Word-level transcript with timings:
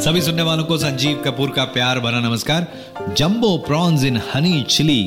सभी 0.00 0.20
सुनने 0.20 0.42
वालों 0.42 0.64
को 0.64 0.76
संजीव 0.78 1.22
कपूर 1.24 1.50
का 1.50 1.64
प्यार 1.64 1.98
भरा 2.00 2.18
नमस्कार। 2.20 2.66
Jumbo 3.18 3.56
prawns 3.58 4.04
in 4.04 4.20
honey 4.34 4.62
chilli. 4.62 5.02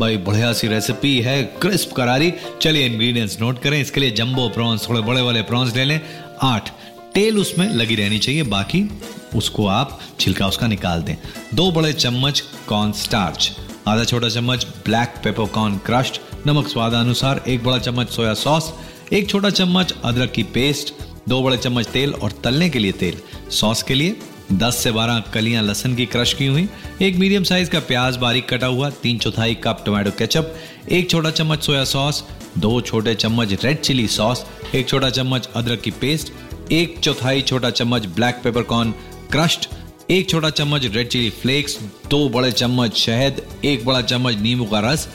भाई, 0.00 0.16
बढ़िया 0.16 0.52
सी 0.52 0.68
रेसिपी 0.68 1.20
है 1.20 1.42
क्रिस्प 1.62 1.92
करारी। 1.92 2.32
चलिए 2.62 2.86
इंग्रेडिएंट्स 2.86 3.40
नोट 3.40 3.58
करें, 3.58 3.80
इसके 3.80 4.00
लिए 4.00 4.10
जंबो 4.10 4.48
प्रॉन्स, 4.48 4.88
थोड़े 4.88 5.00
बड़े 5.00 5.20
वाले 5.20 5.42
प्रॉन्स 5.42 5.74
ले 5.76 5.84
लें। 5.84 6.00
आठ 6.42 6.68
टेल 7.14 7.38
उसमें 7.38 7.68
लगी 7.68 7.94
रहनी 7.94 8.18
चाहिए, 8.18 8.42
बाकी 8.42 8.88
उसको 9.36 9.66
आप 9.66 9.98
छिलका 10.20 10.48
उसका 10.48 10.66
निकाल 10.66 11.02
दें। 11.02 11.16
दो 11.54 11.70
बड़े 11.70 11.92
चम्मच 11.92 12.42
कॉर्न 12.68 12.92
स्टार्च 12.92 13.50
आधा 13.88 14.04
छोटा 14.04 14.28
चम्मच 14.28 14.66
ब्लैक 14.84 15.14
पेपर 15.24 15.46
कॉर्न 15.46 15.76
क्रश्ड 15.76 16.18
नमक 16.46 16.68
स्वाद 16.68 16.92
अनुसार 16.92 17.42
एक 17.48 17.64
बड़ा 17.64 17.78
चम्मच 17.78 18.10
सोया 18.10 18.34
सॉस 18.34 18.72
एक 19.12 19.28
छोटा 19.30 19.50
चम्मच 19.50 19.94
अदरक 20.04 20.32
की 20.32 20.42
पेस्ट 20.42 20.94
दो 21.28 21.42
बड़े 21.42 21.56
चम्मच 21.56 21.86
तेल 21.86 22.12
और 22.12 22.32
तलने 22.44 22.68
के 22.70 22.78
लिए 22.78 22.92
तेल। 22.92 23.18
सॉस 23.50 23.82
के 23.82 23.94
लिए 23.94 24.16
10 24.52 24.72
से 24.72 24.90
12 24.90 25.22
कलियाँ 25.32 25.62
लहसन 25.62 25.94
की 25.94 26.06
क्रश 26.06 26.32
की 26.32 26.46
हुई, 26.46 26.68
एक 27.02 27.16
मीडियम 27.16 27.44
साइज़ 27.44 27.70
का 27.70 27.80
प्याज 27.80 28.16
बारीक 28.16 28.48
कटा 28.48 28.66
हुआ, 28.66 28.90
तीन 28.90 29.18
चौथाई 29.18 29.54
कप 29.54 29.82
टोमेटो 29.86 30.10
केचप, 30.10 30.54
एक 30.92 31.10
छोटा 31.10 31.30
चम्मच 31.30 31.62
सोया 31.62 31.84
सॉस, 31.84 32.24
दो 32.58 32.80
छोटे 32.80 33.14
चम्मच 33.14 33.64
रेड 33.64 33.80
चिली 33.80 34.08
सॉस, 34.08 34.44
एक 34.74 34.88
छोटा 34.88 35.10
चम्मच 35.10 35.48
अदरक 35.56 35.80
की 35.80 35.90
पेस्ट, 35.90 36.32
एक 36.72 36.98
चौथाई 36.98 37.42
छोटा 37.42 37.70
चम्मच 37.70 38.06
ब्लैक 38.06 38.34
पेपर 38.34 38.62
कॉर्न 38.62 38.90
क्रश्ड, 39.32 39.66
एक 40.10 40.30
छोटा 40.30 40.50
चम्मच 40.50 40.84
रेड 40.84 41.08
चिली 41.08 41.30
फ्लेक्स, 41.30 41.78
दो 42.10 42.28
बड़े 42.28 42.52
चम्मच 42.52 42.96
शहद, 42.96 43.42
एक 43.64 43.84
बड़ा 43.86 44.02
चम्मच 44.02 44.36
नींबू 44.36 44.64
का 44.64 44.80
रस, 44.80 45.08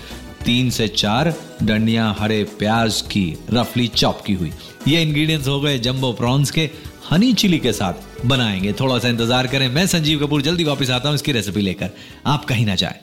तीन 0.46 0.70
से 0.70 0.88
चार 0.88 1.34
डंडियाँ 1.64 2.16
हरे 2.20 2.44
प्याज 2.44 3.02
की 3.02 3.38
रफली 3.54 3.88
चॉप 3.88 4.22
की 4.22 4.34
हुई। 4.34 4.52
ये 4.88 5.02
इंग्रेडिएंट्स 5.02 5.48
हो 5.48 5.60
गए 5.62 5.80
जंबो 5.80 6.12
प्रॉन्स 6.14 6.52
के 6.52 6.70
हनी 7.12 7.32
चिली 7.42 7.60
के 7.60 7.72
साथ 7.74 8.26
बनाएँगे 8.28 8.74
थोड़ा 8.80 8.98
सा 9.00 9.08
इंतज़ार 9.10 9.48
करें 9.48 9.68
मैं 9.74 9.86
संजीव 9.88 10.26
कपूर 10.26 10.42
जल्दी 10.42 10.64
वापस 10.64 10.90
आता 10.98 11.10
हूँ 11.10 11.16
इसकी 11.16 11.32
रेसिपी 11.32 11.62
लेकर 11.62 11.90
आप 12.34 12.46
कहीं 12.50 12.66
ना 12.66 12.76
जाए 12.84 13.00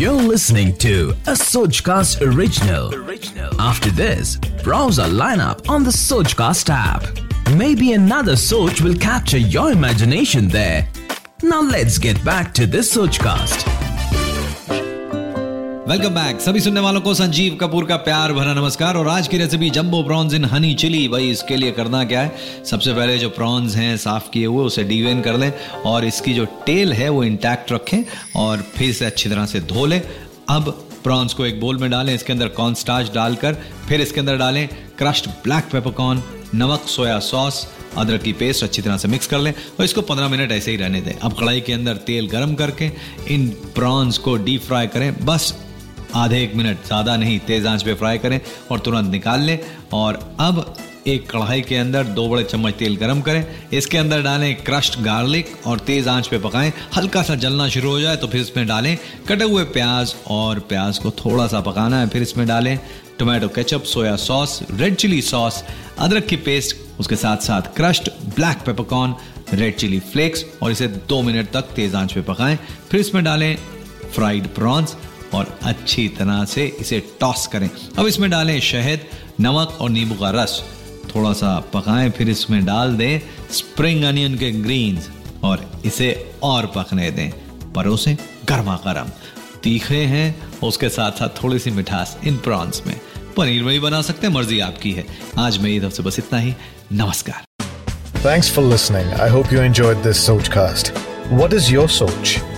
You're 0.00 0.22
listening 0.24 0.68
to 0.82 0.90
a 1.30 1.32
Sojcast 1.38 2.20
original. 2.26 2.92
After 3.68 3.90
this, 4.00 4.36
browse 4.62 5.00
our 5.04 5.08
lineup 5.22 5.68
on 5.76 5.88
the 5.88 5.94
Sojcast 5.96 6.70
app. 6.70 7.08
Maybe 7.62 7.90
another 7.94 8.36
Soj 8.44 8.80
will 8.80 8.96
capture 9.06 9.42
your 9.56 9.72
imagination 9.72 10.48
there. 10.48 10.86
Now 11.42 11.60
let's 11.62 11.98
get 11.98 12.24
back 12.24 12.54
to 12.60 12.66
this 12.76 12.94
Sojcast. 12.94 13.77
Welcome 15.88 16.14
back 16.14 16.40
सभी 16.40 16.60
सुनने 16.60 16.80
वालों 16.80 17.00
को 17.00 17.12
संजीव 17.14 17.54
कपूर 17.54 17.84
का 17.86 17.96
प्यार 17.96 18.32
भरा 18.32 18.52
नमस्कार 18.54 18.96
और 18.96 19.08
आज 19.08 19.28
की 19.28 19.38
recipe 19.38 19.68
jumbo 19.70 20.02
prawns 20.02 20.34
in 20.34 20.44
honey 20.44 20.72
chilli 20.74 21.06
भाई, 21.08 21.30
इसके 21.30 21.56
लिए 21.56 21.70
करना 21.72 22.02
क्या 22.04 22.22
है? 22.22 22.64
सबसे 22.64 22.92
पहले 22.94 23.16
जो 23.18 23.28
प्रॉन्स 23.28 23.76
हैं, 23.76 23.96
साफ़ 23.96 24.28
किए 24.30 24.46
हुए, 24.46 24.64
उसे 24.64 24.82
डीवेन 24.84 25.20
कर 25.20 25.36
लें 25.36 25.52
और 25.86 26.04
इसकी 26.04 26.34
जो 26.34 26.44
टेल 26.66 26.92
है, 26.92 27.08
वो 27.08 27.22
इंटैक्ट 27.24 27.72
रखें 27.72 28.04
और 28.36 28.62
फिर 28.74 28.92
से 28.92 29.04
अच्छी 29.04 29.30
तरह 29.30 29.46
से 29.46 29.60
धो 29.62 29.86
लें। 29.86 30.00
अब 30.48 30.68
प्रॉन्स 31.04 31.34
को 31.34 31.46
एक 31.46 31.60
बोल 31.60 31.78
में 31.78 31.90
डालें, 31.90 32.14
इसके 32.14 32.32
अंदर 32.32 32.48
कॉर्न 32.48 32.74
स्टार्च 32.74 33.12
डालकर 33.14 33.54
फिर 33.88 34.00
इसके 34.00 34.20
अंदर 34.20 34.36
डालें 34.36 34.68
क्रश्ड 34.98 35.28
ब्लैक 35.44 35.70
पेपरकॉर्न 35.72 36.22
नमक 36.54 36.88
सोया 36.88 37.18
सॉस 37.20 37.66
अदरक 37.96 38.22
की 38.22 38.32
पेस्ट 38.32 38.64
अच्छी 38.64 38.82
तरह 38.82 38.96
से 38.96 39.08
मिक्स 39.08 39.26
कर 39.26 39.38
लें 39.38 39.52
और 39.52 39.84
इसको 39.84 40.02
15 40.02 40.28
मिनट 40.28 40.52
ऐसे 40.52 40.70
ही 40.70 40.76
रहने 40.76 41.00
दें। 41.00 41.12
अब 41.12 41.32
कढ़ाई 41.32 41.60
के 41.60 41.72
अंदर 41.72 41.96
तेल 42.06 42.28
गरम 42.28 42.54
करके 42.54 42.90
इन 43.30 43.48
प्रॉन्स 43.74 44.18
को 44.18 44.36
डीप 44.36 44.62
फ्राई 44.62 44.86
करें। 44.86 45.24
बस 45.24 45.52
आधे 46.14 46.42
एक 46.42 46.54
मिनट 46.54 46.84
ज़्यादा 46.86 47.16
नहीं, 47.16 47.38
तेज 47.40 47.66
आँच 47.66 47.82
पे 47.82 47.94
फ्राई 47.94 48.18
करें 48.18 48.40
और 48.70 48.78
तुरंत 48.78 49.10
निकाल 49.12 49.40
लें। 49.40 49.58
और 49.92 50.18
अब 50.40 50.74
एक 51.06 51.30
कढ़ाई 51.30 51.60
के 51.60 51.76
अंदर 51.76 52.04
दो 52.06 52.26
बड़े 52.28 52.42
चम्मच 52.44 52.74
तेल 52.74 52.96
गरम 52.96 53.20
करें। 53.20 53.44
इसके 53.72 53.98
अंदर 53.98 54.22
डालें 54.22 54.54
क्रश्ड 54.64 55.00
गार्लिक 55.02 55.54
और 55.66 55.78
तेज 55.80 56.08
आँच 56.08 56.26
पे 56.28 56.38
पकाएँ। 56.38 56.72
हल्का 56.96 57.22
सा 57.22 57.34
जलना 57.36 57.68
शुरू 57.68 57.90
हो 57.90 58.00
जाए 58.00 58.16
तो 58.16 58.26
फिर 58.26 58.40
इसमें 58.40 58.66
डालें 58.66 58.96
कटे 59.28 59.44
हुए 59.44 59.64
प्याज 59.76 60.14
और 60.30 60.58
प्याज 60.68 60.98
को 60.98 61.10
थोड़ा 61.24 61.46
सा 61.46 61.60
पकाना 61.62 62.00
है। 62.00 62.08
फिर 62.08 62.22
इसमें 62.22 62.46
डालें 62.48 62.78
tomato 63.18 63.48
ketchup 63.48 63.84
soya 63.84 64.16
sauce 64.18 64.60
red 64.72 64.94
chilli 64.96 65.22
sauce 65.22 65.62
अदरक 65.98 66.26
की 66.26 66.36
पेस्ट 66.38 66.76
उसके 67.00 67.16
साथ 67.16 67.36
साथ 67.42 67.74
crushed 67.76 68.10
black 68.34 68.58
peppercorn 68.66 69.14
red 69.54 69.76
chilli 69.76 69.98
flakes 70.02 70.44
और 70.62 70.70
इसे 70.72 70.86
दो 71.08 71.20
मिनट 71.22 71.50
तक 71.52 71.72
तेज 71.76 71.94
आँच 71.94 72.12
पे 72.12 72.20
पकाएँ। 72.22 72.58
फिर 72.90 73.00
इसमें 73.00 73.22
डालें 73.24 73.54
फ्राइड 74.14 74.46
प्रॉन्स 74.54 74.96
और 75.34 75.58
अच्छी 75.62 76.08
तरह 76.08 76.44
से 76.44 76.76
इसे 76.80 77.02
टॉस 77.20 77.46
करें। 77.46 77.70
अब 77.98 78.06
इसमें 78.06 78.30
डालें 78.30 78.60
शहद, 78.60 79.00
नमक 79.40 79.78
और 79.80 79.90
नींबू 79.90 80.14
का 80.14 80.30
रस। 80.30 80.64
थोड़ा 81.14 81.32
सा 81.32 81.60
पकाएँ, 81.60 82.10
फिर 82.10 82.28
इसमें 82.28 82.64
डाल 82.64 82.96
दें 82.96 83.20
स्प्रिंग 83.50 84.04
अनियन 84.04 84.38
के 84.38 84.50
ग्रीन्स 84.50 85.08
और 85.44 85.82
इसे 85.84 86.30
और 86.42 86.66
पकने 86.66 87.10
दें। 87.10 87.30
परोसें 87.72 88.16
गर्मा 88.48 88.76
गर्म। 88.76 89.06
तीखे 89.62 89.96
हैं, 89.96 90.42
उसके 90.62 90.88
साथ 90.88 91.12
साथ 91.12 91.28
थोड़ी 91.28 91.58
सी 91.58 91.70
मिठास 91.70 92.18
इन 92.24 92.36
प्रॉन्स 92.36 92.82
में। 92.86 93.00
पनीर 93.36 93.62
में 93.62 93.72
भी 93.72 93.80
बना 93.80 94.02
सकते 94.02 94.26
हैं, 94.26 94.34
मर्ज़ी 94.34 94.60
आपकी 94.60 94.92
है। 94.92 95.06
आज 95.38 95.58
मेरी 95.58 95.80
तरफ़ 95.80 95.92
से 95.92 96.02
बस 96.02 96.18
इतना 96.18 96.38
ही। 96.38 96.54
नमस्कार। 96.92 97.44
Thanks 98.18 98.58
for 98.58 98.72
listening. 98.72 99.20
I 99.20 99.28
hope 99.36 99.52
you 99.52 99.72
enjoyed 99.72 100.06
this 100.06 100.30
Sochcast. 100.30 100.90
What 101.32 101.60
is 101.60 101.76
your 101.76 102.02
Soch? 102.02 102.57